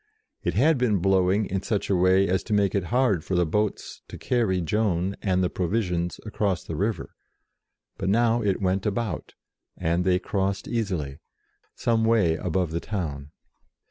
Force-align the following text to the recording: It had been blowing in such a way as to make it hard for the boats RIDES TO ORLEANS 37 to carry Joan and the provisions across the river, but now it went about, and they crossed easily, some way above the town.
It 0.41 0.55
had 0.55 0.79
been 0.79 0.97
blowing 0.97 1.45
in 1.45 1.61
such 1.61 1.87
a 1.87 1.95
way 1.95 2.27
as 2.27 2.41
to 2.45 2.53
make 2.55 2.73
it 2.73 2.85
hard 2.85 3.23
for 3.23 3.35
the 3.35 3.45
boats 3.45 4.01
RIDES 4.01 4.01
TO 4.07 4.15
ORLEANS 4.15 4.19
37 4.19 4.19
to 4.19 4.29
carry 4.29 4.61
Joan 4.61 5.15
and 5.21 5.43
the 5.43 5.49
provisions 5.51 6.19
across 6.25 6.63
the 6.63 6.75
river, 6.75 7.11
but 7.97 8.09
now 8.09 8.41
it 8.41 8.59
went 8.59 8.87
about, 8.87 9.35
and 9.77 10.03
they 10.03 10.17
crossed 10.17 10.67
easily, 10.67 11.19
some 11.75 12.03
way 12.03 12.35
above 12.35 12.71
the 12.71 12.79
town. 12.79 13.29